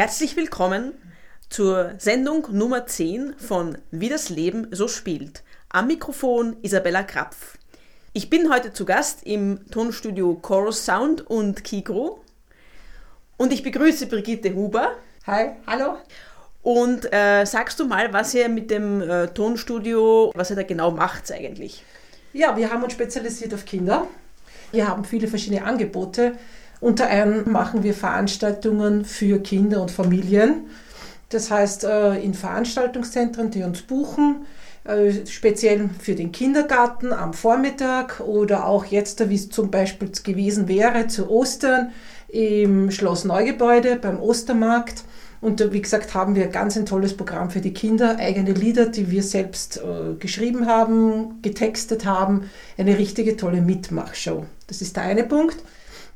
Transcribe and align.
Herzlich 0.00 0.34
willkommen 0.34 0.94
zur 1.50 1.92
Sendung 1.98 2.46
Nummer 2.52 2.86
10 2.86 3.34
von 3.36 3.76
Wie 3.90 4.08
das 4.08 4.30
Leben 4.30 4.68
so 4.70 4.88
spielt. 4.88 5.42
Am 5.68 5.88
Mikrofon 5.88 6.56
Isabella 6.62 7.02
Krapf. 7.02 7.58
Ich 8.14 8.30
bin 8.30 8.50
heute 8.50 8.72
zu 8.72 8.86
Gast 8.86 9.26
im 9.26 9.60
Tonstudio 9.70 10.38
Chorus 10.40 10.86
Sound 10.86 11.28
und 11.28 11.64
Kigro 11.64 12.24
und 13.36 13.52
ich 13.52 13.62
begrüße 13.62 14.06
Brigitte 14.06 14.54
Huber. 14.54 14.92
Hi, 15.26 15.50
hallo. 15.66 15.98
Und 16.62 17.12
äh, 17.12 17.44
sagst 17.44 17.78
du 17.78 17.84
mal, 17.84 18.10
was 18.10 18.32
ihr 18.32 18.48
mit 18.48 18.70
dem 18.70 19.02
äh, 19.02 19.26
Tonstudio, 19.26 20.32
was 20.34 20.48
ihr 20.48 20.56
da 20.56 20.62
genau 20.62 20.92
macht 20.92 21.30
eigentlich? 21.30 21.84
Ja, 22.32 22.56
wir 22.56 22.70
haben 22.70 22.82
uns 22.82 22.94
spezialisiert 22.94 23.52
auf 23.52 23.66
Kinder. 23.66 24.06
Wir 24.72 24.88
haben 24.88 25.04
viele 25.04 25.28
verschiedene 25.28 25.62
Angebote. 25.62 26.38
Unter 26.80 27.10
anderem 27.10 27.52
machen 27.52 27.82
wir 27.82 27.94
Veranstaltungen 27.94 29.04
für 29.04 29.40
Kinder 29.40 29.82
und 29.82 29.90
Familien. 29.90 30.66
Das 31.28 31.50
heißt, 31.50 31.84
äh, 31.84 32.16
in 32.16 32.34
Veranstaltungszentren, 32.34 33.50
die 33.50 33.62
uns 33.62 33.82
buchen, 33.82 34.46
äh, 34.84 35.26
speziell 35.26 35.90
für 36.00 36.14
den 36.14 36.32
Kindergarten 36.32 37.12
am 37.12 37.34
Vormittag 37.34 38.20
oder 38.20 38.66
auch 38.66 38.86
jetzt, 38.86 39.28
wie 39.28 39.34
es 39.34 39.50
zum 39.50 39.70
Beispiel 39.70 40.10
gewesen 40.22 40.68
wäre, 40.68 41.06
zu 41.06 41.30
Ostern 41.30 41.92
im 42.28 42.90
Schloss 42.90 43.24
Neugebäude 43.24 43.96
beim 43.96 44.18
Ostermarkt. 44.18 45.04
Und 45.40 45.72
wie 45.72 45.80
gesagt, 45.80 46.14
haben 46.14 46.34
wir 46.34 46.48
ganz 46.48 46.76
ein 46.76 46.84
tolles 46.84 47.16
Programm 47.16 47.50
für 47.50 47.60
die 47.60 47.72
Kinder, 47.72 48.16
eigene 48.18 48.52
Lieder, 48.52 48.86
die 48.86 49.10
wir 49.10 49.22
selbst 49.22 49.78
äh, 49.78 50.14
geschrieben 50.18 50.66
haben, 50.66 51.40
getextet 51.40 52.04
haben. 52.04 52.50
Eine 52.76 52.98
richtige 52.98 53.36
tolle 53.36 53.62
Mitmachshow. 53.62 54.44
Das 54.66 54.82
ist 54.82 54.96
der 54.96 55.04
eine 55.04 55.24
Punkt. 55.24 55.56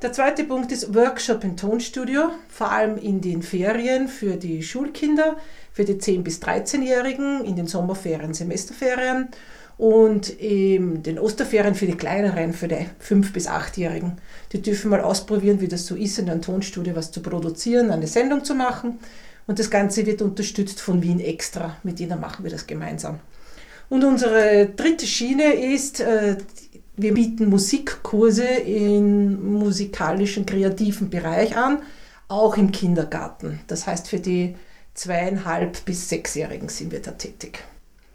Der 0.05 0.13
zweite 0.13 0.45
Punkt 0.45 0.71
ist 0.71 0.95
Workshop 0.95 1.45
im 1.45 1.57
Tonstudio, 1.57 2.29
vor 2.51 2.71
allem 2.71 2.99
in 2.99 3.23
den 3.23 3.41
Ferien 3.41 4.07
für 4.07 4.37
die 4.37 4.63
Schulkinder, 4.63 5.39
für 5.73 5.87
die 5.87 5.95
10- 5.95 6.21
bis 6.21 6.43
13-Jährigen, 6.43 7.43
in 7.43 7.57
den 7.57 7.67
Sommerferien, 7.67 8.35
Semesterferien 8.35 9.29
und 9.79 10.29
in 10.29 11.03
den 11.03 11.19
Osterferien 11.19 11.75
für 11.75 11.87
die 11.87 11.97
kleineren, 11.97 12.53
für 12.53 12.69
die 12.69 12.87
5- 13.03 13.33
bis 13.33 13.49
8-Jährigen. 13.49 14.19
Die 14.53 14.61
dürfen 14.61 14.91
mal 14.91 15.01
ausprobieren, 15.01 15.63
wie 15.63 15.69
das 15.69 15.87
so 15.87 15.97
ist, 15.97 16.19
in 16.19 16.29
einem 16.29 16.43
Tonstudio 16.43 16.95
was 16.95 17.11
zu 17.11 17.23
produzieren, 17.23 17.91
eine 17.91 18.07
Sendung 18.07 18.45
zu 18.45 18.55
machen. 18.55 18.99
Und 19.47 19.59
das 19.59 19.71
Ganze 19.71 20.05
wird 20.05 20.21
unterstützt 20.21 20.83
von 20.83 21.01
Wien 21.01 21.21
Extra. 21.21 21.79
Mit 21.83 21.99
denen 21.99 22.21
machen 22.21 22.45
wir 22.45 22.51
das 22.51 22.67
gemeinsam. 22.67 23.21
Und 23.89 24.05
unsere 24.05 24.67
dritte 24.67 25.07
Schiene 25.07 25.55
ist 25.55 26.01
äh, 26.01 26.37
wir 26.97 27.15
bieten 27.15 27.49
Musikkurse 27.49 28.45
im 28.45 29.59
musikalischen, 29.59 30.47
kreativen 30.47 31.11
Bereich 31.11 31.57
an, 31.57 31.83
auch 32.29 32.57
im 32.57 32.73
Kindergarten. 32.73 33.61
Das 33.67 33.87
heißt, 33.87 34.09
für 34.09 34.21
die 34.21 34.57
zweieinhalb 34.95 35.85
bis 35.85 36.09
sechsjährigen 36.09 36.69
sind 36.69 36.93
wir 36.93 37.03
da 37.03 37.13
tätig. 37.13 37.65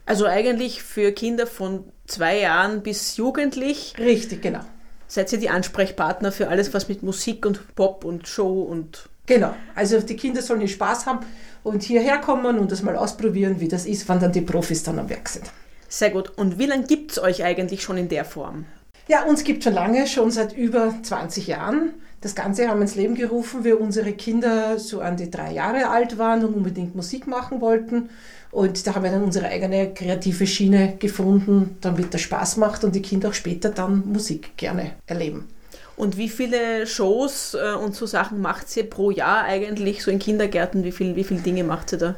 Also 0.06 0.26
eigentlich 0.26 0.82
für 0.82 1.12
Kinder 1.12 1.46
von 1.46 1.84
zwei 2.08 2.40
Jahren 2.40 2.82
bis 2.82 3.18
jugendlich. 3.18 3.94
Richtig, 4.00 4.42
genau. 4.42 4.62
Seid 5.08 5.32
ihr 5.34 5.40
die 5.40 5.50
Ansprechpartner 5.50 6.32
für 6.32 6.48
alles, 6.48 6.74
was 6.74 6.88
mit 6.88 7.04
Musik 7.04 7.46
und 7.46 7.76
Pop 7.76 8.06
und 8.06 8.28
Show 8.28 8.62
und. 8.62 9.10
Genau, 9.26 9.54
also 9.76 10.00
die 10.00 10.16
Kinder 10.16 10.42
sollen 10.42 10.68
Spaß 10.68 11.06
haben 11.06 11.20
und 11.64 11.84
hierher 11.84 12.18
kommen 12.18 12.58
und 12.58 12.72
das 12.72 12.82
mal 12.82 12.96
ausprobieren, 12.96 13.60
wie 13.60 13.68
das 13.68 13.86
ist, 13.86 14.10
wann 14.10 14.20
dann 14.20 14.32
die 14.32 14.42
Profis 14.42 14.82
dann 14.82 14.98
am 14.98 15.10
Werk 15.10 15.30
sind. 15.30 15.46
Sehr 15.90 16.12
gut. 16.12 16.32
Und 16.38 16.60
wie 16.60 16.68
lange 16.68 16.84
gibt 16.84 17.12
es 17.12 17.20
euch 17.20 17.44
eigentlich 17.44 17.82
schon 17.82 17.98
in 17.98 18.08
der 18.08 18.24
Form? 18.24 18.66
Ja, 19.08 19.24
uns 19.24 19.44
gibt 19.44 19.60
es 19.60 19.64
schon 19.66 19.74
lange, 19.74 20.06
schon 20.06 20.30
seit 20.30 20.56
über 20.56 20.94
20 21.02 21.48
Jahren. 21.48 21.94
Das 22.22 22.36
Ganze 22.36 22.68
haben 22.68 22.78
wir 22.78 22.84
ins 22.84 22.96
Leben 22.96 23.16
gerufen, 23.16 23.64
wir 23.64 23.82
unsere 23.82 24.12
Kinder 24.14 24.78
so 24.78 25.02
an 25.02 25.18
die 25.18 25.32
drei 25.32 25.52
Jahre 25.52 25.90
alt 25.90 26.18
waren 26.18 26.46
und 26.46 26.54
unbedingt 26.54 26.96
Musik 26.96 27.28
machen 27.28 27.60
wollten. 27.60 28.10
Und 28.52 28.86
da 28.86 28.94
haben 28.94 29.04
wir 29.04 29.12
dann 29.12 29.24
unsere 29.24 29.48
eigene 29.48 29.94
kreative 29.94 30.46
Schiene 30.46 30.96
gefunden, 31.00 31.78
damit 31.82 32.14
das 32.14 32.22
Spaß 32.22 32.58
macht 32.58 32.84
und 32.84 32.94
die 32.94 33.02
Kinder 33.02 33.30
auch 33.30 33.34
später 33.34 33.70
dann 33.70 34.04
Musik 34.06 34.58
gerne 34.58 34.92
erleben. 35.08 35.48
Und 35.96 36.18
wie 36.18 36.30
viele 36.30 36.88
Shows 36.88 37.56
äh, 37.56 37.74
und 37.74 37.96
so 37.96 38.06
Sachen 38.06 38.42
macht 38.42 38.76
ihr 38.78 38.90
pro 38.90 39.12
Jahr 39.12 39.44
eigentlich, 39.44 40.04
so 40.04 40.12
in 40.12 40.20
Kindergärten? 40.20 40.84
Wie, 40.84 40.92
viel, 40.92 41.16
wie 41.16 41.24
viele 41.24 41.42
Dinge 41.42 41.64
macht 41.64 41.94
ihr 41.94 41.98
da? 41.98 42.16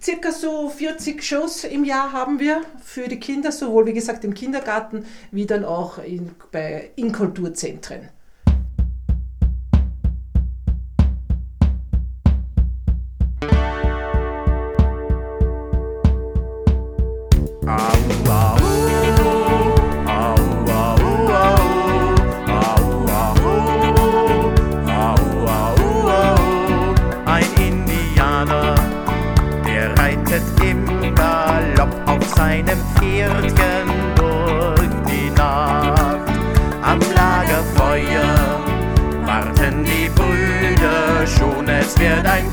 Circa 0.00 0.30
so 0.30 0.68
40 0.68 1.22
Shows 1.22 1.64
im 1.64 1.84
Jahr 1.84 2.12
haben 2.12 2.38
wir 2.38 2.62
für 2.82 3.08
die 3.08 3.18
Kinder, 3.18 3.50
sowohl 3.50 3.86
wie 3.86 3.92
gesagt 3.92 4.24
im 4.24 4.32
Kindergarten 4.32 5.04
wie 5.32 5.46
dann 5.46 5.64
auch 5.64 5.98
in, 5.98 6.30
bei 6.52 6.90
seinem 32.38 32.78
vierten 33.00 33.88
durch 34.14 34.90
die 35.10 35.28
Nacht. 35.30 36.30
Am 36.82 37.00
Lagerfeuer 37.16 38.60
warten 39.26 39.84
die 39.84 40.08
Brüder 40.10 41.26
schon, 41.26 41.68
es 41.68 41.98
wird 41.98 42.24
ein 42.24 42.52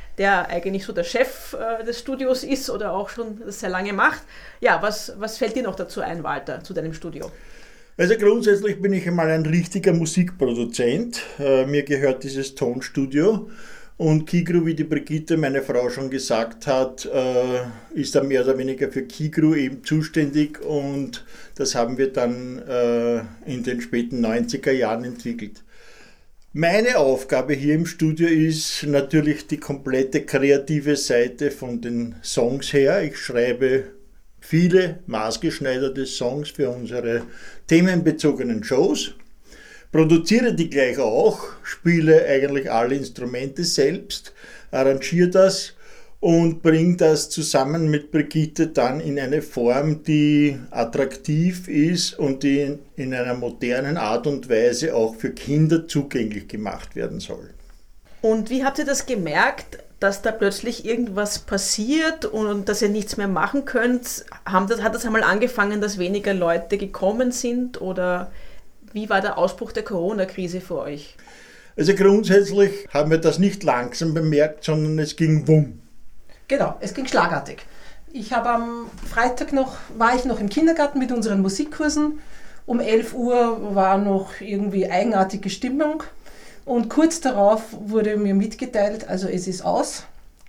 der 0.17 0.49
eigentlich 0.49 0.85
so 0.85 0.93
der 0.93 1.03
Chef 1.03 1.53
äh, 1.53 1.83
des 1.83 1.99
Studios 1.99 2.43
ist 2.43 2.69
oder 2.69 2.93
auch 2.93 3.09
schon 3.09 3.41
sehr 3.47 3.69
lange 3.69 3.93
macht. 3.93 4.21
Ja, 4.59 4.81
was, 4.81 5.13
was 5.17 5.37
fällt 5.37 5.55
dir 5.55 5.63
noch 5.63 5.75
dazu 5.75 6.01
ein, 6.01 6.23
Walter, 6.23 6.63
zu 6.63 6.73
deinem 6.73 6.93
Studio? 6.93 7.31
Also 7.97 8.15
grundsätzlich 8.15 8.81
bin 8.81 8.93
ich 8.93 9.07
einmal 9.07 9.29
ein 9.29 9.45
richtiger 9.45 9.93
Musikproduzent. 9.93 11.21
Äh, 11.39 11.65
mir 11.65 11.83
gehört 11.83 12.23
dieses 12.23 12.55
Tonstudio. 12.55 13.49
Und 13.97 14.25
Kigru, 14.25 14.65
wie 14.65 14.73
die 14.73 14.83
Brigitte, 14.83 15.37
meine 15.37 15.61
Frau, 15.61 15.89
schon 15.91 16.09
gesagt 16.09 16.65
hat, 16.65 17.05
äh, 17.05 17.59
ist 17.93 18.15
da 18.15 18.23
mehr 18.23 18.43
oder 18.43 18.57
weniger 18.57 18.89
für 18.89 19.03
Kigru 19.03 19.53
eben 19.53 19.83
zuständig 19.83 20.59
und 20.59 21.23
das 21.53 21.75
haben 21.75 21.99
wir 21.99 22.11
dann 22.11 22.57
äh, 22.67 23.19
in 23.45 23.61
den 23.61 23.79
späten 23.79 24.25
90er 24.25 24.71
Jahren 24.71 25.03
entwickelt. 25.03 25.61
Meine 26.53 26.97
Aufgabe 26.97 27.53
hier 27.53 27.75
im 27.75 27.85
Studio 27.85 28.27
ist 28.27 28.83
natürlich 28.83 29.47
die 29.47 29.55
komplette 29.55 30.25
kreative 30.25 30.97
Seite 30.97 31.49
von 31.49 31.79
den 31.79 32.15
Songs 32.25 32.73
her. 32.73 33.01
Ich 33.03 33.17
schreibe 33.17 33.85
viele 34.41 34.99
maßgeschneiderte 35.05 36.05
Songs 36.05 36.49
für 36.49 36.69
unsere 36.69 37.23
themenbezogenen 37.67 38.65
Shows, 38.65 39.15
produziere 39.93 40.53
die 40.53 40.69
gleich 40.69 40.99
auch, 40.99 41.41
spiele 41.63 42.25
eigentlich 42.25 42.69
alle 42.69 42.95
Instrumente 42.95 43.63
selbst, 43.63 44.33
arrangiere 44.71 45.29
das 45.29 45.75
und 46.21 46.61
bringe 46.61 46.97
das 46.97 47.29
zusammen 47.29 47.89
mit 47.89 48.11
Brigitte 48.11 48.67
dann 48.67 49.01
in 49.01 49.19
eine 49.19 49.41
Form, 49.41 50.03
die 50.03 50.57
attraktiv 50.69 51.67
ist 51.67 52.17
und 52.17 52.43
die 52.43 52.77
in 52.95 53.13
einer 53.13 53.33
modernen 53.33 53.97
Art 53.97 54.27
und 54.27 54.47
Weise 54.47 54.95
auch 54.95 55.15
für 55.15 55.31
Kinder 55.31 55.87
zugänglich 55.87 56.47
gemacht 56.47 56.95
werden 56.95 57.19
soll. 57.19 57.49
Und 58.21 58.51
wie 58.51 58.63
habt 58.63 58.77
ihr 58.77 58.85
das 58.85 59.07
gemerkt, 59.07 59.79
dass 59.99 60.21
da 60.21 60.31
plötzlich 60.31 60.85
irgendwas 60.85 61.39
passiert 61.39 62.25
und 62.25 62.69
dass 62.69 62.83
ihr 62.83 62.89
nichts 62.89 63.17
mehr 63.17 63.27
machen 63.27 63.65
könnt? 63.65 64.25
Das, 64.45 64.81
hat 64.83 64.93
das 64.93 65.05
einmal 65.05 65.23
angefangen, 65.23 65.81
dass 65.81 65.97
weniger 65.97 66.35
Leute 66.35 66.77
gekommen 66.77 67.31
sind 67.31 67.81
oder 67.81 68.31
wie 68.93 69.09
war 69.09 69.21
der 69.21 69.39
Ausbruch 69.39 69.71
der 69.71 69.83
Corona-Krise 69.83 70.61
für 70.61 70.77
euch? 70.77 71.15
Also 71.75 71.95
grundsätzlich 71.95 72.87
haben 72.93 73.09
wir 73.09 73.17
das 73.17 73.39
nicht 73.39 73.63
langsam 73.63 74.13
bemerkt, 74.13 74.65
sondern 74.65 74.99
es 74.99 75.15
ging 75.15 75.47
wumm. 75.47 75.81
Genau, 76.51 76.75
es 76.81 76.93
ging 76.93 77.07
schlagartig. 77.07 77.65
Ich 78.11 78.33
habe 78.33 78.49
am 78.49 78.89
Freitag 79.09 79.53
noch, 79.53 79.77
war 79.97 80.17
ich 80.17 80.25
noch 80.25 80.41
im 80.41 80.49
Kindergarten 80.49 80.99
mit 80.99 81.13
unseren 81.13 81.41
Musikkursen. 81.41 82.19
Um 82.65 82.81
11 82.81 83.13
Uhr 83.13 83.73
war 83.73 83.97
noch 83.97 84.41
irgendwie 84.41 84.91
eigenartige 84.91 85.49
Stimmung. 85.49 86.03
Und 86.65 86.89
kurz 86.89 87.21
darauf 87.21 87.63
wurde 87.71 88.17
mir 88.17 88.33
mitgeteilt, 88.35 89.07
also 89.07 89.29
es 89.29 89.47
ist 89.47 89.63
aus. 89.63 90.03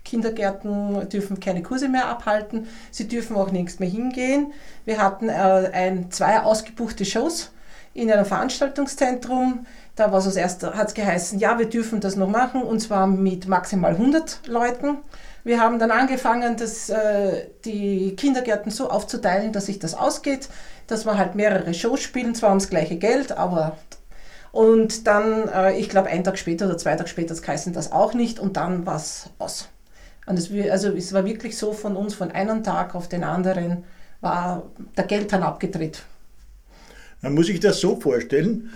Kindergärten 0.05 1.09
dürfen 1.09 1.39
keine 1.39 1.63
Kurse 1.63 1.89
mehr 1.89 2.09
abhalten. 2.09 2.67
Sie 2.91 3.07
dürfen 3.07 3.37
auch 3.37 3.53
nirgends 3.53 3.79
mehr 3.79 3.89
hingehen. 3.89 4.53
Wir 4.85 5.01
hatten 5.01 5.29
äh, 5.29 5.71
ein, 5.73 6.11
zwei 6.11 6.41
ausgebuchte 6.41 7.05
Shows 7.05 7.53
in 7.95 8.11
einem 8.11 8.25
Veranstaltungszentrum. 8.25 9.67
Da 9.97 10.11
war 10.11 10.21
es 10.21 10.27
als 10.27 10.37
erstes, 10.37 10.75
hat 10.75 10.89
es 10.89 10.95
geheißen, 10.95 11.39
ja, 11.39 11.59
wir 11.59 11.69
dürfen 11.69 12.01
das 12.01 12.17
noch 12.17 12.29
machen 12.29 12.63
und 12.63 12.81
zwar 12.81 13.07
mit 13.07 13.47
maximal 13.47 13.93
100 13.93 14.41
Leuten. 14.47 14.99
Wir 15.45 15.61
haben 15.61 15.79
dann 15.79 15.91
angefangen, 15.91 16.57
das, 16.57 16.89
äh, 16.89 17.49
die 17.65 18.15
Kindergärten 18.17 18.71
so 18.71 18.89
aufzuteilen, 18.89 19.53
dass 19.53 19.67
sich 19.67 19.79
das 19.79 19.95
ausgeht, 19.95 20.49
dass 20.87 21.05
wir 21.05 21.19
halt 21.19 21.35
mehrere 21.35 21.75
Shows 21.75 22.01
spielen, 22.01 22.35
zwar 22.35 22.51
ums 22.51 22.71
gleiche 22.71 22.97
Geld, 22.97 23.33
aber 23.33 23.77
und 24.53 25.07
dann, 25.07 25.49
äh, 25.49 25.79
ich 25.79 25.89
glaube, 25.89 26.09
einen 26.09 26.25
Tag 26.25 26.39
später 26.39 26.67
oder 26.67 26.79
zwei 26.79 26.95
Tage 26.95 27.09
später 27.09 27.35
heißen 27.35 27.73
das 27.73 27.91
auch 27.91 28.15
nicht 28.15 28.39
und 28.39 28.57
dann 28.57 28.87
war 28.87 28.97
es 28.97 29.31
aus. 29.39 29.69
Und 30.27 30.39
es, 30.39 30.51
also 30.71 30.91
es 30.91 31.13
war 31.13 31.25
wirklich 31.25 31.57
so 31.57 31.73
von 31.73 31.97
uns, 31.97 32.15
von 32.15 32.31
einem 32.31 32.63
Tag 32.63 32.95
auf 32.95 33.09
den 33.09 33.25
anderen 33.25 33.85
war 34.21 34.65
der 34.97 35.05
Geldhahn 35.05 35.43
abgedreht. 35.43 36.05
Man 37.23 37.35
muss 37.35 37.47
sich 37.47 37.61
das 37.61 37.81
so 37.81 38.01
vorstellen, 38.01 38.71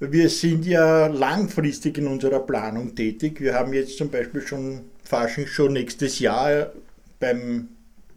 wir 0.00 0.30
sind 0.30 0.64
ja 0.64 1.06
langfristig 1.06 1.98
in 1.98 2.06
unserer 2.06 2.40
Planung 2.40 2.94
tätig. 2.94 3.38
Wir 3.40 3.52
haben 3.52 3.74
jetzt 3.74 3.98
zum 3.98 4.10
Beispiel 4.10 4.40
schon 4.40 4.80
Fasching 5.04 5.46
schon 5.46 5.74
nächstes 5.74 6.18
Jahr 6.18 6.72
beim 7.18 7.68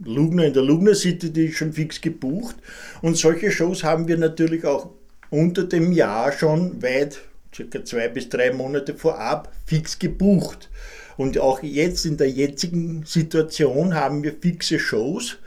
Lugner 0.04 0.46
in 0.46 0.54
der 0.54 0.64
Lugner 0.64 0.96
City, 0.96 1.32
die 1.32 1.48
ist 1.48 1.58
schon 1.58 1.74
fix 1.74 2.00
gebucht. 2.00 2.56
Und 3.02 3.18
solche 3.18 3.52
Shows 3.52 3.84
haben 3.84 4.08
wir 4.08 4.18
natürlich 4.18 4.64
auch 4.64 4.92
unter 5.30 5.64
dem 5.64 5.92
Jahr 5.92 6.32
schon 6.32 6.82
weit, 6.82 7.20
circa 7.54 7.84
zwei 7.84 8.08
bis 8.08 8.30
drei 8.30 8.54
Monate 8.54 8.96
vorab, 8.96 9.52
fix 9.66 10.00
gebucht. 10.00 10.70
Und 11.18 11.38
auch 11.38 11.62
jetzt 11.62 12.06
in 12.06 12.16
der 12.16 12.30
jetzigen 12.30 13.04
Situation 13.06 13.94
haben 13.94 14.24
wir 14.24 14.34
fixe 14.40 14.80
Shows, 14.80 15.38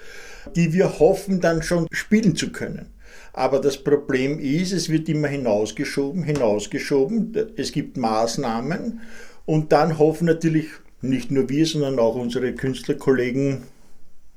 die 0.55 0.75
wir 0.75 0.99
hoffen 0.99 1.41
dann 1.41 1.62
schon 1.62 1.87
spielen 1.91 2.37
zu 2.37 2.53
können. 2.53 2.91
Aber 3.37 3.61
das 3.61 3.77
Problem 3.77 4.38
ist, 4.41 4.73
es 4.73 4.88
wird 4.88 5.11
immer 5.11 5.29
hinausgeschoben, 5.29 6.23
hinausgeschoben. 6.23 7.37
Es 7.59 7.71
gibt 7.71 7.99
Maßnahmen 7.99 9.03
und 9.44 9.73
dann 9.73 9.99
hoffen 9.99 10.25
natürlich 10.25 10.69
nicht 11.03 11.31
nur 11.31 11.50
wir, 11.50 11.67
sondern 11.67 11.99
auch 11.99 12.15
unsere 12.15 12.55
Künstlerkollegen 12.55 13.65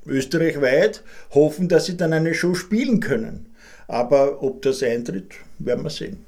österreichweit, 0.06 1.01
hoffen, 1.31 1.69
dass 1.69 1.86
sie 1.86 1.96
dann 1.96 2.12
eine 2.12 2.34
Show 2.34 2.54
spielen 2.56 3.00
können. 3.00 3.56
Aber 3.88 4.44
ob 4.44 4.62
das 4.63 4.84
eintritt, 4.84 5.31
werden 5.60 5.86
wir 5.86 5.90
sehen. 5.90 6.25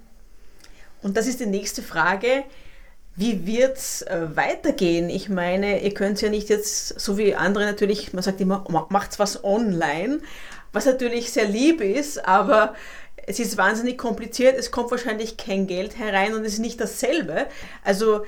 Und 1.03 1.17
das 1.17 1.27
ist 1.27 1.41
die 1.41 1.47
nächste 1.47 1.81
Frage. 1.81 2.45
Wie 3.17 3.45
wird 3.45 3.75
es 3.75 4.03
äh, 4.03 4.29
weitergehen? 4.33 5.09
Ich 5.09 5.27
meine, 5.27 5.83
ihr 5.83 5.94
könnt 5.94 6.21
ja 6.21 6.29
nicht 6.29 6.47
jetzt, 6.47 6.97
so 6.97 7.17
wie 7.17 7.35
andere 7.35 7.65
natürlich, 7.65 8.13
man 8.13 8.24
sagt 8.24 8.39
immer, 8.39 8.63
macht's 8.89 9.19
was 9.19 9.44
online, 9.44 10.21
was 10.73 10.85
natürlich 10.85 11.31
sehr 11.31 11.47
lieb 11.47 11.81
ist, 11.81 12.25
aber 12.25 12.75
es 13.27 13.39
ist 13.39 13.57
wahnsinnig 13.57 13.97
kompliziert, 13.97 14.57
es 14.57 14.71
kommt 14.71 14.91
wahrscheinlich 14.91 15.38
kein 15.38 15.68
Geld 15.68 15.97
herein 15.97 16.33
und 16.33 16.45
es 16.45 16.53
ist 16.53 16.59
nicht 16.59 16.79
dasselbe. 16.79 17.47
Also 17.83 18.23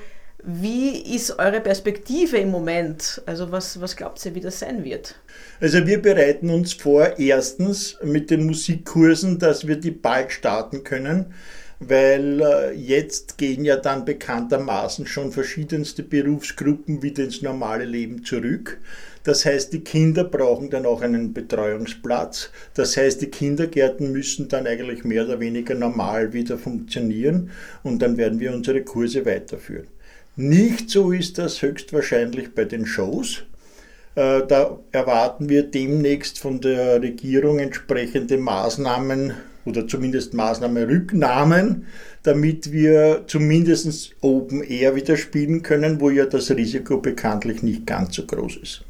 wie 0.46 1.14
ist 1.14 1.38
eure 1.38 1.60
Perspektive 1.60 2.36
im 2.36 2.50
Moment? 2.50 3.22
Also 3.24 3.50
was, 3.50 3.80
was 3.80 3.96
glaubt 3.96 4.24
ihr, 4.26 4.34
wie 4.34 4.40
das 4.40 4.60
sein 4.60 4.84
wird? 4.84 5.14
Also 5.60 5.86
wir 5.86 6.02
bereiten 6.02 6.50
uns 6.50 6.74
vor, 6.74 7.18
erstens 7.18 7.96
mit 8.02 8.30
den 8.30 8.44
Musikkursen, 8.44 9.38
dass 9.38 9.66
wir 9.66 9.76
die 9.76 9.90
bald 9.90 10.32
starten 10.32 10.84
können, 10.84 11.34
weil 11.80 12.42
äh, 12.42 12.72
jetzt 12.72 13.38
gehen 13.38 13.64
ja 13.64 13.76
dann 13.76 14.04
bekanntermaßen 14.04 15.06
schon 15.06 15.32
verschiedenste 15.32 16.02
Berufsgruppen 16.02 17.02
wieder 17.02 17.24
ins 17.24 17.40
normale 17.40 17.84
Leben 17.84 18.22
zurück. 18.22 18.78
Das 19.24 19.46
heißt, 19.46 19.72
die 19.72 19.80
Kinder 19.80 20.22
brauchen 20.22 20.68
dann 20.68 20.84
auch 20.84 21.00
einen 21.00 21.32
Betreuungsplatz. 21.32 22.50
Das 22.74 22.96
heißt, 22.96 23.22
die 23.22 23.30
Kindergärten 23.30 24.12
müssen 24.12 24.48
dann 24.48 24.66
eigentlich 24.66 25.02
mehr 25.02 25.24
oder 25.24 25.40
weniger 25.40 25.74
normal 25.74 26.34
wieder 26.34 26.58
funktionieren 26.58 27.50
und 27.82 28.02
dann 28.02 28.18
werden 28.18 28.38
wir 28.38 28.52
unsere 28.52 28.82
Kurse 28.82 29.24
weiterführen. 29.24 29.86
Nicht 30.36 30.90
so 30.90 31.10
ist 31.10 31.38
das 31.38 31.62
höchstwahrscheinlich 31.62 32.54
bei 32.54 32.64
den 32.66 32.84
Shows. 32.84 33.44
Äh, 34.14 34.42
da 34.46 34.78
erwarten 34.92 35.48
wir 35.48 35.62
demnächst 35.62 36.38
von 36.38 36.60
der 36.60 37.00
Regierung 37.00 37.60
entsprechende 37.60 38.36
Maßnahmen 38.36 39.32
oder 39.64 39.88
zumindest 39.88 40.34
Maßnahmenrücknahmen, 40.34 41.86
damit 42.24 42.72
wir 42.72 43.24
zumindest 43.26 44.14
Open 44.20 44.62
Air 44.62 44.96
wieder 44.96 45.16
spielen 45.16 45.62
können, 45.62 46.00
wo 46.00 46.10
ja 46.10 46.26
das 46.26 46.50
Risiko 46.50 46.98
bekanntlich 46.98 47.62
nicht 47.62 47.86
ganz 47.86 48.16
so 48.16 48.26
groß 48.26 48.56
ist. 48.56 48.84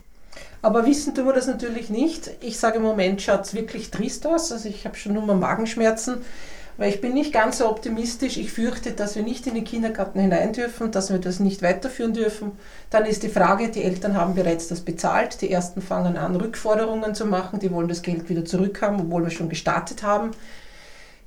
Aber 0.65 0.87
wissen 0.87 1.15
tun 1.15 1.27
wir 1.27 1.35
das 1.35 1.47
natürlich 1.47 1.91
nicht. 1.91 2.31
Ich 2.41 2.59
sage 2.59 2.79
im 2.79 2.85
Moment 2.85 3.21
schaut 3.21 3.43
es 3.43 3.53
wirklich 3.53 3.91
trist 3.91 4.27
aus. 4.27 4.51
Also 4.51 4.67
ich 4.67 4.87
habe 4.87 4.97
schon 4.97 5.13
nur 5.13 5.23
mal 5.23 5.37
Magenschmerzen. 5.37 6.23
Weil 6.79 6.89
ich 6.89 7.03
bin 7.03 7.13
nicht 7.13 7.35
ganz 7.35 7.59
so 7.59 7.69
optimistisch. 7.69 8.39
Ich 8.39 8.51
fürchte, 8.51 8.93
dass 8.93 9.15
wir 9.15 9.23
nicht 9.23 9.47
in 9.47 9.57
den 9.57 9.65
Kindergarten 9.65 10.19
hinein 10.19 10.55
dürfen, 10.55 10.91
dass 10.91 11.11
wir 11.11 11.19
das 11.19 11.39
nicht 11.39 11.61
weiterführen 11.61 12.15
dürfen. 12.15 12.53
Dann 12.89 13.05
ist 13.05 13.23
die 13.23 13.29
Frage, 13.29 13.69
die 13.69 13.83
Eltern 13.83 14.17
haben 14.17 14.35
bereits 14.35 14.67
das 14.69 14.81
bezahlt. 14.81 15.43
Die 15.43 15.51
ersten 15.51 15.83
fangen 15.83 16.17
an, 16.17 16.35
Rückforderungen 16.35 17.15
zu 17.15 17.27
machen. 17.27 17.59
Die 17.59 17.71
wollen 17.71 17.89
das 17.89 18.01
Geld 18.01 18.31
wieder 18.31 18.47
zurückhaben, 18.47 19.03
obwohl 19.03 19.25
wir 19.25 19.31
schon 19.31 19.51
gestartet 19.51 20.03
haben. 20.03 20.31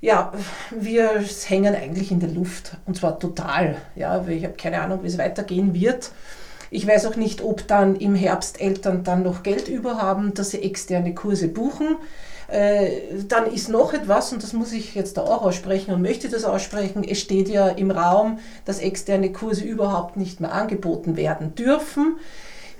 Ja, 0.00 0.32
wir 0.72 1.24
hängen 1.46 1.76
eigentlich 1.76 2.10
in 2.10 2.18
der 2.18 2.30
Luft. 2.30 2.72
Und 2.86 2.96
zwar 2.96 3.20
total. 3.20 3.76
Ja, 3.94 4.26
ich 4.26 4.42
habe 4.42 4.54
keine 4.54 4.80
Ahnung, 4.80 5.04
wie 5.04 5.08
es 5.08 5.16
weitergehen 5.16 5.74
wird. 5.74 6.10
Ich 6.70 6.86
weiß 6.86 7.06
auch 7.06 7.16
nicht, 7.16 7.42
ob 7.42 7.66
dann 7.66 7.96
im 7.96 8.14
Herbst 8.14 8.60
Eltern 8.60 9.04
dann 9.04 9.22
noch 9.22 9.42
Geld 9.42 9.68
über 9.68 10.00
haben, 10.00 10.34
dass 10.34 10.50
sie 10.50 10.62
externe 10.62 11.14
Kurse 11.14 11.48
buchen. 11.48 11.96
Äh, 12.48 12.90
dann 13.28 13.52
ist 13.52 13.68
noch 13.68 13.92
etwas, 13.92 14.32
und 14.32 14.42
das 14.42 14.54
muss 14.54 14.72
ich 14.72 14.94
jetzt 14.94 15.18
da 15.18 15.22
auch 15.22 15.42
aussprechen 15.42 15.92
und 15.92 16.00
möchte 16.00 16.30
das 16.30 16.44
aussprechen, 16.44 17.04
es 17.04 17.20
steht 17.20 17.48
ja 17.48 17.68
im 17.68 17.90
Raum, 17.90 18.38
dass 18.64 18.78
externe 18.78 19.32
Kurse 19.32 19.64
überhaupt 19.64 20.16
nicht 20.16 20.40
mehr 20.40 20.52
angeboten 20.52 21.16
werden 21.16 21.54
dürfen. 21.54 22.16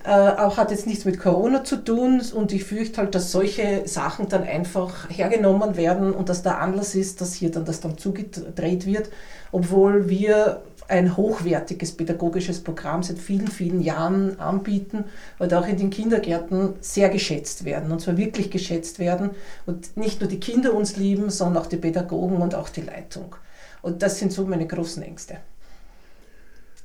Äh, 0.04 0.10
auch 0.10 0.56
hat 0.56 0.70
jetzt 0.70 0.86
nichts 0.86 1.04
mit 1.04 1.20
Corona 1.20 1.64
zu 1.64 1.76
tun 1.76 2.22
und 2.32 2.52
ich 2.52 2.64
fürchte 2.64 2.98
halt, 2.98 3.14
dass 3.14 3.30
solche 3.30 3.82
Sachen 3.84 4.28
dann 4.28 4.44
einfach 4.44 5.10
hergenommen 5.10 5.76
werden 5.76 6.14
und 6.14 6.30
dass 6.30 6.42
der 6.42 6.60
Anlass 6.60 6.94
ist, 6.94 7.20
dass 7.20 7.34
hier 7.34 7.50
dann 7.50 7.66
das 7.66 7.80
dann 7.80 7.98
zugedreht 7.98 8.86
wird, 8.86 9.10
obwohl 9.52 10.08
wir 10.08 10.62
ein 10.88 11.16
hochwertiges 11.16 11.92
pädagogisches 11.92 12.64
Programm 12.64 13.02
seit 13.02 13.18
vielen, 13.18 13.48
vielen 13.48 13.80
Jahren 13.80 14.40
anbieten 14.40 15.04
und 15.38 15.52
auch 15.52 15.68
in 15.68 15.76
den 15.76 15.90
Kindergärten 15.90 16.74
sehr 16.80 17.10
geschätzt 17.10 17.66
werden. 17.66 17.92
Und 17.92 18.00
zwar 18.00 18.16
wirklich 18.16 18.50
geschätzt 18.50 18.98
werden. 18.98 19.30
Und 19.66 19.96
nicht 19.98 20.20
nur 20.20 20.30
die 20.30 20.40
Kinder 20.40 20.74
uns 20.74 20.96
lieben, 20.96 21.28
sondern 21.28 21.62
auch 21.62 21.68
die 21.68 21.76
Pädagogen 21.76 22.38
und 22.38 22.54
auch 22.54 22.70
die 22.70 22.80
Leitung. 22.80 23.36
Und 23.82 24.02
das 24.02 24.18
sind 24.18 24.32
so 24.32 24.44
meine 24.46 24.66
großen 24.66 25.02
Ängste. 25.02 25.36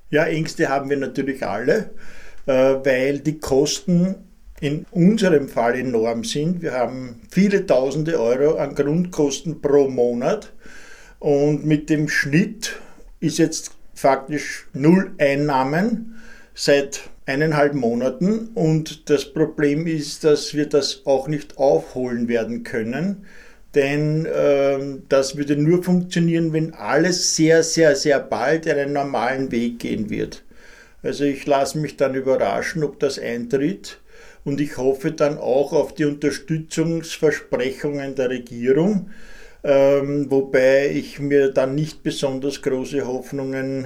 Ja, 0.10 0.26
Ängste 0.26 0.68
haben 0.68 0.90
wir 0.90 0.98
natürlich 0.98 1.46
alle, 1.46 1.90
äh, 2.46 2.52
weil 2.52 3.20
die 3.20 3.40
Kosten 3.40 4.16
in 4.60 4.86
unserem 4.92 5.50
Fall 5.50 5.80
enorm 5.80 6.24
sind. 6.24 6.62
Wir 6.62 6.74
haben 6.74 7.22
viele 7.32 7.66
tausende 7.66 8.20
Euro 8.20 8.58
an 8.58 8.76
Grundkosten 8.76 9.62
pro 9.62 9.90
Monat 9.90 10.54
und 11.20 11.66
mit 11.66 11.90
dem 11.90 12.08
Schnitt 12.10 12.80
ist 13.20 13.40
jetzt 13.40 13.72
faktisch 13.94 14.68
null 14.74 15.12
Einnahmen 15.18 16.22
seit 16.54 17.10
eineinhalb 17.26 17.74
Monaten. 17.74 18.50
Und 18.54 19.10
das 19.10 19.34
Problem 19.34 19.88
ist, 19.88 20.24
dass 20.24 20.54
wir 20.54 20.68
das 20.68 21.02
auch 21.06 21.28
nicht 21.28 21.58
aufholen 21.58 22.28
werden 22.28 22.64
können, 22.64 23.26
denn 23.76 24.26
äh, 24.26 24.80
das 25.10 25.36
würde 25.36 25.56
nur 25.56 25.84
funktionieren, 25.84 26.54
wenn 26.54 26.76
alles 26.76 27.36
sehr, 27.36 27.64
sehr, 27.64 27.96
sehr 27.96 28.20
bald 28.20 28.68
einen 28.68 28.94
normalen 28.94 29.52
Weg 29.52 29.80
gehen 29.80 30.12
wird. 30.12 30.44
Also 31.02 31.24
ich 31.26 31.46
lasse 31.46 31.78
mich 31.80 31.98
dann 31.98 32.16
überraschen, 32.16 32.84
ob 32.84 33.00
das 33.00 33.20
eintritt. 33.20 34.00
Und 34.46 34.62
ich 34.62 34.78
hoffe 34.78 35.12
dann 35.12 35.38
auch 35.38 35.74
auf 35.74 35.94
die 35.96 36.06
Unterstützungsversprechungen 36.06 38.16
der 38.16 38.30
Regierung, 38.30 39.10
ähm, 39.63 40.29
wobei 40.29 40.89
ich 40.89 41.20
mir 41.20 41.51
dann 41.51 41.75
nicht 41.75 42.03
besonders 42.03 42.62
große 42.62 43.08
Hoffnungen 43.08 43.86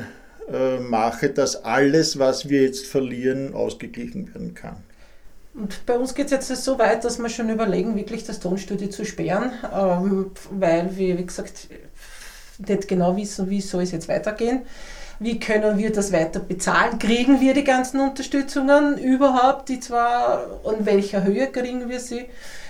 äh, 0.51 0.79
mache, 0.79 1.29
dass 1.29 1.63
alles, 1.63 2.19
was 2.19 2.49
wir 2.49 2.63
jetzt 2.63 2.87
verlieren, 2.87 3.53
ausgeglichen 3.53 4.33
werden 4.33 4.53
kann. 4.53 4.77
Und 5.53 5.85
bei 5.85 5.97
uns 5.97 6.13
geht 6.13 6.31
es 6.31 6.49
jetzt 6.49 6.63
so 6.63 6.77
weit, 6.77 7.03
dass 7.03 7.17
wir 7.17 7.29
schon 7.29 7.49
überlegen, 7.49 7.95
wirklich 7.95 8.23
das 8.23 8.39
Tonstudio 8.39 8.89
zu 8.89 9.05
sperren, 9.05 9.51
ähm, 9.73 10.31
weil 10.51 10.95
wir, 10.95 11.17
wie 11.17 11.25
gesagt, 11.25 11.67
nicht 12.59 12.87
genau 12.87 13.15
wissen, 13.15 13.49
wie 13.49 13.61
soll 13.61 13.83
es 13.83 13.91
jetzt 13.91 14.07
weitergehen. 14.07 14.61
Wie 15.19 15.39
können 15.39 15.79
wir 15.79 15.91
das 15.91 16.11
weiter 16.11 16.39
bezahlen? 16.39 16.99
Kriegen 16.99 17.41
wir 17.41 17.55
die 17.55 17.63
ganzen 17.63 17.99
Unterstützungen 17.99 18.99
überhaupt, 18.99 19.69
die 19.69 19.79
zwar, 19.79 20.61
in 20.77 20.85
welcher 20.85 21.23
Höhe 21.23 21.47
kriegen 21.47 21.89
wir 21.89 21.99
sie? 21.99 22.25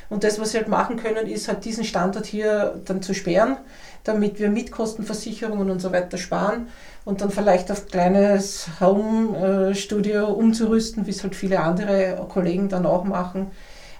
Und 0.09 0.23
das, 0.23 0.39
was 0.39 0.53
wir 0.53 0.61
halt 0.61 0.69
machen 0.69 0.97
können, 0.97 1.27
ist 1.27 1.47
halt 1.47 1.65
diesen 1.65 1.83
Standort 1.83 2.25
hier 2.25 2.79
dann 2.85 3.01
zu 3.01 3.13
sperren, 3.13 3.57
damit 4.03 4.39
wir 4.39 4.49
Mitkostenversicherungen 4.49 5.69
und 5.69 5.81
so 5.81 5.91
weiter 5.91 6.17
sparen 6.17 6.67
und 7.03 7.21
dann 7.21 7.29
vielleicht 7.29 7.71
auf 7.71 7.87
kleines 7.87 8.67
Home-Studio 8.79 10.27
umzurüsten, 10.27 11.05
wie 11.05 11.11
es 11.11 11.23
halt 11.23 11.35
viele 11.35 11.59
andere 11.59 12.25
Kollegen 12.29 12.69
dann 12.69 12.85
auch 12.85 13.03
machen. 13.03 13.51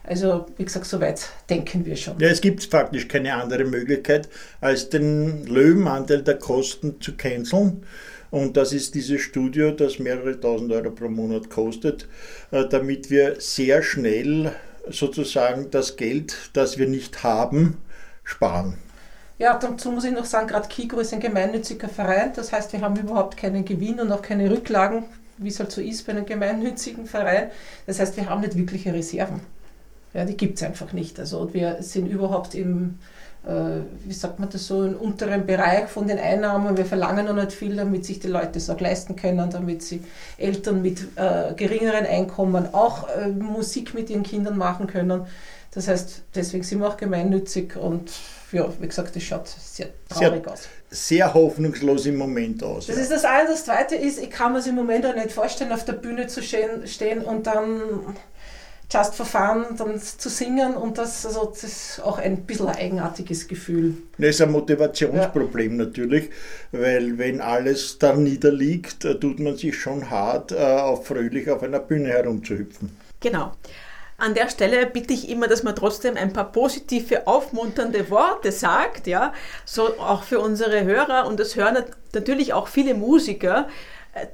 Also, 0.04 0.46
wie 0.56 0.64
gesagt, 0.64 0.86
soweit 0.86 1.28
denken 1.50 1.86
wir 1.86 1.98
schon. 1.98 2.18
Ja, 2.20 2.30
es 2.30 2.40
gibt 2.40 2.64
faktisch 2.64 3.10
keine 3.10 3.34
andere 3.34 3.66
Möglichkeit, 3.66 4.30
als 4.62 4.90
den 4.90 5.46
Löwenanteil 5.46 6.22
der 6.22 6.40
Kosten 6.40 7.02
zu 7.02 7.18
canceln. 7.18 7.84
Und 8.30 8.56
das 8.58 8.72
ist 8.74 8.96
dieses 8.96 9.22
Studio, 9.22 9.72
das 9.72 10.00
mehrere 10.00 10.40
tausend 10.40 10.72
Euro 10.72 10.92
pro 10.92 11.10
Monat 11.10 11.50
kostet, 11.50 12.08
äh, 12.52 12.66
damit 12.68 13.10
wir 13.10 13.36
sehr 13.40 13.84
schnell 13.84 14.54
sozusagen 14.92 15.72
das 15.72 15.96
Geld, 15.96 16.50
das 16.54 16.78
wir 16.78 16.88
nicht 16.88 17.24
haben, 17.24 17.78
sparen. 18.24 18.78
Ja, 19.40 19.58
dazu 19.58 19.92
muss 19.92 20.04
ich 20.04 20.14
noch 20.14 20.26
sagen, 20.26 20.48
gerade 20.48 20.68
Kigro 20.68 21.00
ist 21.00 21.14
ein 21.14 21.20
gemeinnütziger 21.20 21.90
Verein, 21.90 22.34
das 22.36 22.52
heißt, 22.52 22.74
wir 22.74 22.82
haben 22.82 22.96
überhaupt 22.96 23.38
keinen 23.38 23.66
Gewinn 23.66 24.00
und 24.00 24.12
auch 24.12 24.22
keine 24.24 24.50
Rücklagen, 24.50 25.04
wie 25.38 25.50
es 25.50 25.60
halt 25.60 25.72
so 25.72 25.80
ist 25.80 26.06
bei 26.08 26.14
einem 26.14 26.26
gemeinnützigen 26.26 27.06
Verein. 27.06 27.52
Das 27.86 28.00
heißt, 28.00 28.18
wir 28.18 28.28
haben 28.28 28.42
nicht 28.42 28.58
wirkliche 28.58 28.94
Reserven. 28.94 29.42
Ja, 30.14 30.26
die 30.26 30.36
gibt 30.36 30.58
es 30.58 30.64
einfach 30.64 30.94
nicht. 30.94 31.20
Also 31.20 31.54
wir 31.54 31.78
sind 31.82 32.08
überhaupt 32.08 32.56
im, 32.56 32.98
wie 34.04 34.14
sagt 34.14 34.40
man 34.40 34.50
das 34.50 34.68
so, 34.68 34.84
im 34.84 34.96
unteren 34.96 35.46
Bereich 35.46 35.88
von 35.88 36.08
den 36.08 36.20
Einnahmen. 36.20 36.76
Wir 36.76 36.86
verlangen 36.86 37.26
noch 37.26 37.34
nicht 37.34 37.54
viel, 37.54 37.76
damit 37.76 38.06
sich 38.06 38.20
die 38.20 38.28
Leute 38.28 38.58
es 38.58 38.70
auch 38.70 38.80
leisten 38.80 39.16
können, 39.16 39.50
damit 39.50 39.84
sie 39.84 40.04
Eltern 40.38 40.82
mit 40.82 41.00
äh, 41.16 41.54
geringeren 41.56 42.06
Einkommen 42.06 42.74
auch 42.74 43.08
äh, 43.10 43.28
Musik 43.28 43.94
mit 43.94 44.10
ihren 44.10 44.24
Kindern 44.24 44.58
machen 44.58 44.88
können. 44.88 45.26
Das 45.72 45.88
heißt, 45.88 46.24
deswegen 46.36 46.64
sind 46.64 46.80
wir 46.80 46.88
auch 46.88 46.98
gemeinnützig 46.98 47.78
und 47.78 48.12
ja, 48.52 48.68
wie 48.80 48.88
gesagt, 48.88 49.16
das 49.16 49.24
schaut 49.24 49.48
sehr 49.48 49.90
traurig 50.10 50.44
sehr, 50.44 50.54
aus. 50.54 50.68
Sehr 50.90 51.34
hoffnungslos 51.34 52.06
im 52.06 52.18
Moment 52.18 52.64
aus. 52.64 52.88
Das 52.88 52.96
ja. 52.96 53.02
ist 53.02 53.12
das 53.12 53.26
eine. 53.26 53.50
Das 53.50 53.66
zweite 53.66 53.96
ist, 53.96 54.20
ich 54.20 54.30
kann 54.30 54.54
mir 54.54 54.60
es 54.60 54.68
im 54.68 54.76
Moment 54.76 55.06
auch 55.06 55.16
nicht 55.16 55.32
vorstellen, 55.32 55.72
auf 55.72 55.86
der 55.86 55.94
Bühne 55.94 56.28
zu 56.28 56.42
stehen, 56.42 56.88
stehen 56.88 57.22
und 57.22 57.46
dann 57.46 57.82
Just 58.90 59.16
for 59.16 59.26
Fun 59.26 59.66
dann 59.78 60.00
zu 60.00 60.30
singen 60.30 60.76
und 60.76 60.98
das, 60.98 61.26
also 61.26 61.46
das 61.46 61.64
ist 61.66 62.02
auch 62.02 62.20
ein 62.20 62.46
bisschen 62.46 62.68
ein 62.68 62.76
eigenartiges 62.78 63.48
Gefühl. 63.50 63.96
Das 64.18 64.30
ist 64.30 64.42
ein 64.42 64.52
Motivationsproblem 64.52 65.78
ja. 65.78 65.86
natürlich, 65.86 66.30
weil 66.72 67.18
wenn 67.18 67.42
alles 67.42 68.00
da 68.00 68.14
niederliegt, 68.14 69.04
äh, 69.04 69.20
tut 69.20 69.40
man 69.40 69.58
sich 69.58 69.78
schon 69.78 70.10
hart, 70.10 70.54
äh, 70.54 70.56
auch 70.56 71.04
fröhlich 71.04 71.50
auf 71.50 71.64
einer 71.64 71.80
Bühne 71.80 72.10
herumzuhüpfen. 72.10 72.96
Genau. 73.20 73.52
An 74.20 74.34
der 74.34 74.50
Stelle 74.50 74.88
bitte 74.88 75.14
ich 75.14 75.30
immer, 75.30 75.48
dass 75.48 75.62
man 75.62 75.76
trotzdem 75.76 76.18
ein 76.18 76.34
paar 76.34 76.52
positive, 76.52 77.28
aufmunternde 77.28 78.10
Worte 78.10 78.52
sagt, 78.52 79.06
ja, 79.06 79.34
so 79.64 80.00
auch 80.00 80.24
für 80.24 80.40
unsere 80.40 80.86
Hörer 80.86 81.28
und 81.28 81.40
das 81.40 81.56
hören 81.56 81.84
natürlich 82.14 82.54
auch 82.54 82.68
viele 82.68 82.96
Musiker, 82.96 83.68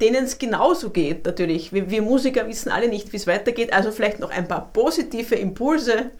denen 0.01 0.25
es 0.25 0.37
genauso 0.37 0.89
geht 0.89 1.25
natürlich. 1.25 1.73
Wir, 1.73 1.89
wir 1.89 2.01
Musiker 2.01 2.47
wissen 2.47 2.71
alle 2.71 2.87
nicht, 2.87 3.11
wie 3.13 3.17
es 3.17 3.27
weitergeht, 3.27 3.73
also 3.73 3.91
vielleicht 3.91 4.19
noch 4.19 4.31
ein 4.31 4.47
paar 4.47 4.71
positive 4.73 5.35
Impulse 5.35 6.11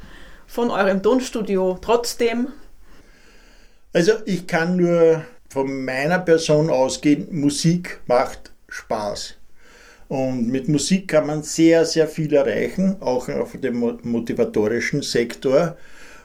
von 0.48 0.70
eurem 0.72 1.02
Tonstudio 1.02 1.78
trotzdem. 1.82 2.48
Also 3.94 4.14
ich 4.26 4.48
kann 4.48 4.76
nur 4.76 5.24
von 5.50 5.86
meiner 5.86 6.20
Person 6.20 6.70
ausgehen, 6.70 7.28
Musik 7.32 8.00
macht 8.08 8.52
Spaß. 8.68 9.36
Und 10.08 10.50
mit 10.50 10.68
Musik 10.68 11.08
kann 11.08 11.28
man 11.28 11.44
sehr, 11.44 11.86
sehr 11.86 12.08
viel 12.08 12.34
erreichen, 12.34 12.98
auch 13.02 13.30
auf 13.30 13.54
dem 13.60 14.00
motivatorischen 14.04 15.02
Sektor. 15.02 15.78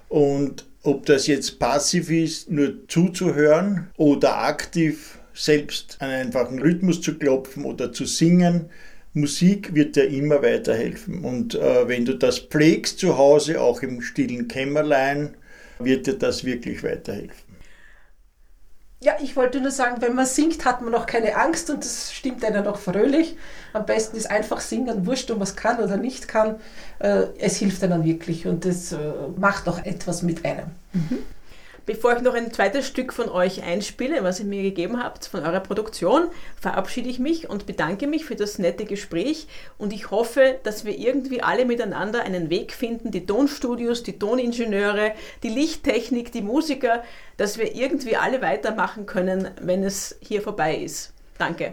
Und 0.09 0.64
ob 0.83 1.07
das 1.07 1.26
jetzt 1.26 1.59
passiv 1.59 2.11
ist, 2.11 2.50
nur 2.50 2.88
zuzuhören 2.88 3.90
oder 3.97 4.38
aktiv 4.38 5.18
selbst 5.38 5.97
einen 6.00 6.26
einfachen 6.26 6.59
Rhythmus 6.61 7.00
zu 7.00 7.16
klopfen 7.16 7.64
oder 7.64 7.92
zu 7.92 8.04
singen, 8.04 8.71
Musik 9.14 9.75
wird 9.75 9.97
dir 9.97 10.09
immer 10.09 10.42
weiterhelfen. 10.42 11.25
Und 11.25 11.54
äh, 11.54 11.88
wenn 11.88 12.04
du 12.04 12.14
das 12.14 12.38
pflegst 12.38 12.99
zu 12.99 13.16
Hause, 13.16 13.61
auch 13.61 13.83
im 13.83 14.00
stillen 14.02 14.49
Kämmerlein, 14.49 15.37
wird 15.78 16.07
dir 16.07 16.18
das 16.18 16.45
wirklich 16.45 16.83
weiterhelfen. 16.83 17.49
Ja, 19.00 19.12
ich 19.23 19.37
wollte 19.37 19.61
nur 19.61 19.71
sagen, 19.71 20.02
wenn 20.02 20.16
man 20.16 20.26
singt, 20.26 20.64
hat 20.64 20.83
man 20.83 20.92
auch 20.97 21.07
keine 21.07 21.37
Angst 21.37 21.71
und 21.71 21.85
das 21.85 22.12
stimmt 22.12 22.45
einem 22.45 22.66
auch 22.66 22.78
fröhlich. 22.78 23.37
Am 23.73 23.87
besten 23.87 24.16
ist 24.16 24.28
einfach 24.28 24.61
singen, 24.61 25.07
wurscht, 25.07 25.30
ob 25.30 25.38
man 25.38 25.47
es 25.47 25.54
kann 25.54 25.78
oder 25.78 25.97
nicht 25.97 26.26
kann. 26.26 26.57
Äh, 26.99 27.26
es 27.38 27.57
hilft 27.57 27.85
einem 27.85 28.02
wirklich 28.02 28.49
und 28.49 28.66
es 28.66 28.92
äh, 28.92 28.99
macht 29.37 29.68
auch 29.68 29.78
etwas 29.85 30.23
mit 30.23 30.45
einem. 30.45 30.71
Mhm. 30.92 31.18
Bevor 31.88 32.14
ich 32.14 32.21
noch 32.21 32.35
ein 32.35 32.52
zweites 32.52 32.87
Stück 32.87 33.14
von 33.14 33.30
euch 33.30 33.62
einspiele, 33.62 34.23
was 34.23 34.40
ihr 34.40 34.45
mir 34.45 34.62
gegeben 34.62 35.02
habt, 35.02 35.25
von 35.25 35.42
eurer 35.42 35.61
Produktion, 35.61 36.28
verabschiede 36.61 37.09
ich 37.09 37.18
mich 37.18 37.49
und 37.49 37.64
bedanke 37.64 38.07
mich 38.07 38.26
für 38.26 38.37
das 38.37 38.59
nette 38.59 38.85
Gespräch 38.85 39.49
und 39.78 39.95
ich 39.95 40.11
hoffe, 40.11 40.59
dass 40.64 40.85
wir 40.85 40.99
irgendwie 40.99 41.42
alle 41.42 41.64
miteinander 41.64 42.25
einen 42.25 42.50
Weg 42.50 42.75
finden, 42.75 43.11
die 43.11 43.25
Tonstudios, 43.25 44.02
die 44.02 44.18
Toningenieure, 44.18 45.12
die 45.42 45.49
Lichttechnik, 45.49 46.30
die 46.30 46.42
Musiker, 46.42 47.02
dass 47.38 47.57
wir 47.57 47.75
irgendwie 47.75 48.16
alle 48.16 48.42
weitermachen 48.42 49.07
können, 49.07 49.50
wenn 49.59 49.83
es 49.83 50.16
hier 50.21 50.42
vorbei 50.42 50.76
ist. 50.76 51.14
Danke. 51.38 51.73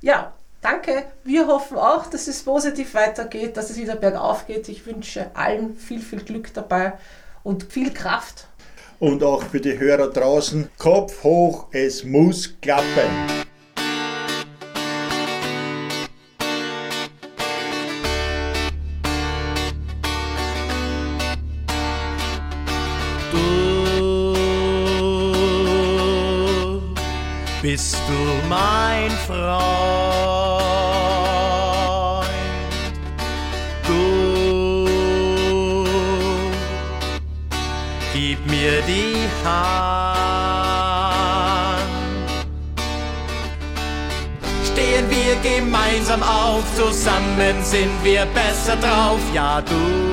Ja, 0.00 0.32
danke. 0.60 1.04
Wir 1.22 1.46
hoffen 1.46 1.76
auch, 1.76 2.06
dass 2.06 2.26
es 2.26 2.42
positiv 2.42 2.94
weitergeht, 2.94 3.56
dass 3.56 3.70
es 3.70 3.76
wieder 3.76 3.94
bergauf 3.94 4.48
geht. 4.48 4.68
Ich 4.68 4.86
wünsche 4.86 5.30
allen 5.34 5.76
viel, 5.76 6.00
viel 6.00 6.24
Glück 6.24 6.52
dabei 6.52 6.94
und 7.44 7.72
viel 7.72 7.92
Kraft 7.92 8.48
und 9.02 9.24
auch 9.24 9.42
für 9.42 9.60
die 9.60 9.76
Hörer 9.76 10.10
draußen, 10.10 10.68
Kopf 10.78 11.24
hoch, 11.24 11.66
es 11.72 12.04
muss 12.04 12.54
klappen. 12.60 12.86
Du 23.32 23.38
bist 27.60 27.96
du 28.06 28.48
mein 28.48 29.10
Freund. 29.26 30.31
Hand. 39.44 40.22
Stehen 44.72 45.06
wir 45.10 45.36
gemeinsam 45.36 46.22
auf, 46.22 46.64
zusammen 46.76 47.62
sind 47.62 48.02
wir 48.02 48.26
besser 48.26 48.76
drauf, 48.76 49.20
ja 49.34 49.60
du. 49.60 50.12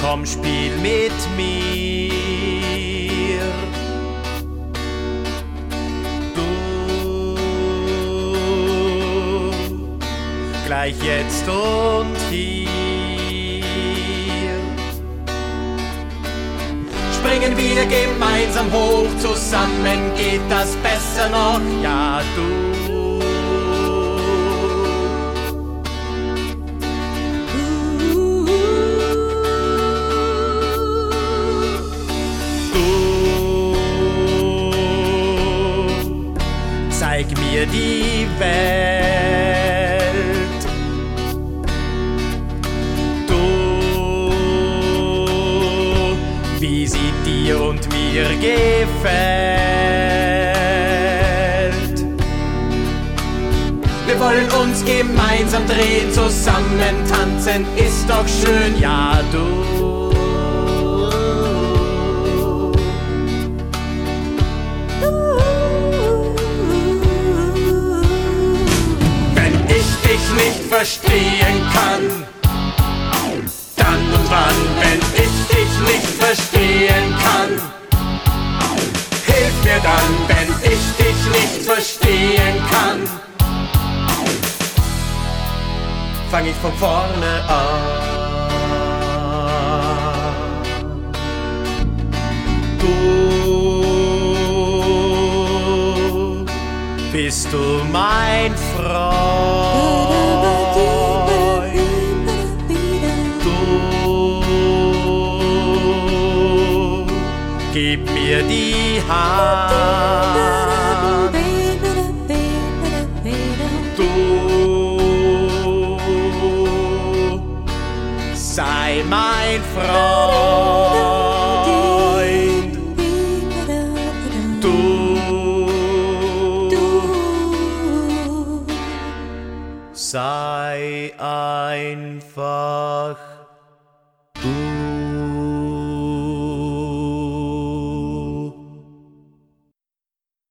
Komm, 0.00 0.26
spiel 0.26 0.76
mit 0.82 1.12
mir. 1.36 1.69
Gleich 10.80 10.96
jetzt 11.02 11.46
und 11.48 12.16
hier. 12.30 12.70
Springen 17.12 17.56
wir 17.56 17.84
gemeinsam 17.86 18.72
hoch, 18.72 19.08
zusammen 19.18 20.14
geht 20.16 20.40
das 20.48 20.74
besser 20.76 21.28
noch, 21.28 21.60
ja 21.82 22.22
du. 22.34 22.70
zeig 36.90 37.26
mir 37.38 37.66
die 37.66 38.26
Welt. 38.38 39.49
Dir 47.88 48.24
gefällt. 48.38 48.60
Wir 54.06 54.20
wollen 54.20 54.50
uns 54.60 54.84
gemeinsam 54.84 55.66
drehen, 55.66 56.12
zusammen 56.12 56.96
tanzen, 57.08 57.64
ist 57.76 58.06
doch 58.08 58.26
schön, 58.28 58.78
ja 58.78 59.20
du. 59.32 60.10
Wenn 69.34 69.54
ich 69.66 69.88
dich 70.02 70.24
nicht 70.34 70.62
verstehen 70.68 71.62
kann, 71.72 72.26
dann 73.76 74.12
und 74.12 74.30
wann, 74.30 74.54
wenn 74.80 75.09
nicht 75.80 76.06
verstehen 76.18 77.14
kann. 77.24 77.50
Hilf 79.26 79.64
mir 79.64 79.80
dann, 79.82 80.12
wenn 80.28 80.48
ich 80.72 80.84
dich 80.98 81.20
nicht 81.32 81.66
verstehen 81.66 82.56
kann. 82.70 82.98
Fang 86.30 86.46
ich 86.46 86.56
von 86.56 86.72
vorne 86.74 87.42
an. 87.48 87.80
Du 92.78 92.94
bist 97.12 97.52
du 97.52 97.84
mein 97.90 98.54
Freund. 98.76 99.89
Gib 107.72 108.04
mir 108.12 108.42
die 108.42 109.00
Hand. 109.08 109.69